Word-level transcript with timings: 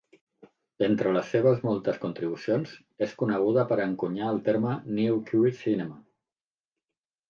Entre 0.87 1.11
les 1.17 1.29
seves 1.33 1.61
moltes 1.67 2.01
contribucions, 2.07 2.73
és 3.09 3.15
coneguda 3.23 3.69
per 3.75 3.81
encunyar 3.87 4.35
el 4.37 4.43
terme 4.51 4.77
New 5.01 5.25
Queer 5.33 5.57
Cinema. 5.65 6.05